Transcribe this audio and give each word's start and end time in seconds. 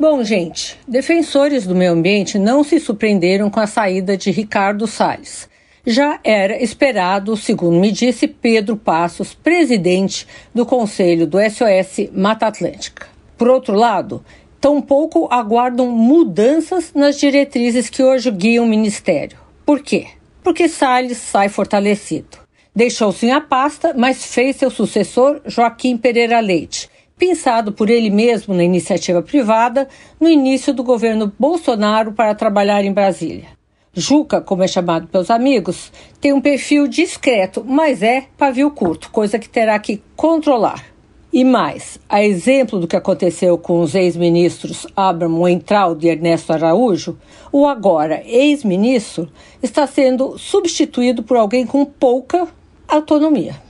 Bom, 0.00 0.24
gente, 0.24 0.78
defensores 0.88 1.66
do 1.66 1.74
meio 1.74 1.92
ambiente 1.92 2.38
não 2.38 2.64
se 2.64 2.80
surpreenderam 2.80 3.50
com 3.50 3.60
a 3.60 3.66
saída 3.66 4.16
de 4.16 4.30
Ricardo 4.30 4.86
Salles. 4.86 5.46
Já 5.86 6.18
era 6.24 6.56
esperado, 6.62 7.36
segundo 7.36 7.78
me 7.78 7.92
disse 7.92 8.26
Pedro 8.26 8.78
Passos, 8.78 9.34
presidente 9.34 10.26
do 10.54 10.64
Conselho 10.64 11.26
do 11.26 11.36
SOS 11.38 12.08
Mata 12.14 12.46
Atlântica. 12.46 13.08
Por 13.36 13.48
outro 13.48 13.74
lado, 13.74 14.24
tampouco 14.58 15.28
aguardam 15.30 15.90
mudanças 15.90 16.94
nas 16.94 17.20
diretrizes 17.20 17.90
que 17.90 18.02
hoje 18.02 18.30
guiam 18.30 18.64
o 18.64 18.68
Ministério. 18.68 19.36
Por 19.66 19.82
quê? 19.82 20.06
Porque 20.42 20.66
Salles 20.66 21.18
sai 21.18 21.50
fortalecido. 21.50 22.38
Deixou 22.74 23.12
sim 23.12 23.32
a 23.32 23.40
pasta, 23.42 23.92
mas 23.94 24.24
fez 24.24 24.56
seu 24.56 24.70
sucessor 24.70 25.42
Joaquim 25.44 25.98
Pereira 25.98 26.40
Leite, 26.40 26.88
pensado 27.20 27.70
por 27.70 27.90
ele 27.90 28.08
mesmo 28.08 28.54
na 28.54 28.64
iniciativa 28.64 29.20
privada 29.20 29.86
no 30.18 30.26
início 30.26 30.72
do 30.72 30.82
governo 30.82 31.30
Bolsonaro 31.38 32.12
para 32.12 32.34
trabalhar 32.34 32.82
em 32.82 32.94
Brasília. 32.94 33.48
Juca, 33.92 34.40
como 34.40 34.62
é 34.62 34.66
chamado 34.66 35.06
pelos 35.06 35.30
amigos, 35.30 35.92
tem 36.18 36.32
um 36.32 36.40
perfil 36.40 36.88
discreto, 36.88 37.62
mas 37.62 38.02
é 38.02 38.24
pavio 38.38 38.70
curto, 38.70 39.10
coisa 39.10 39.38
que 39.38 39.50
terá 39.50 39.78
que 39.78 40.02
controlar. 40.16 40.82
E 41.30 41.44
mais, 41.44 41.98
a 42.08 42.24
exemplo 42.24 42.80
do 42.80 42.88
que 42.88 42.96
aconteceu 42.96 43.58
com 43.58 43.82
os 43.82 43.94
ex-ministros 43.94 44.86
Abraham 44.96 45.40
Weintraub 45.40 46.02
e 46.02 46.08
Ernesto 46.08 46.54
Araújo, 46.54 47.18
o 47.52 47.66
agora 47.66 48.22
ex-ministro 48.24 49.28
está 49.62 49.86
sendo 49.86 50.38
substituído 50.38 51.22
por 51.22 51.36
alguém 51.36 51.66
com 51.66 51.84
pouca 51.84 52.48
autonomia. 52.88 53.69